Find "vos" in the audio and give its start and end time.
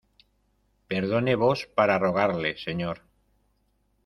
1.35-1.59